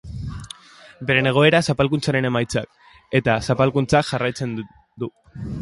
[1.09, 2.89] Beren egoera zapalkuntzaren emaitza da
[3.21, 5.15] eta zapalkuntzak jarraitzen du.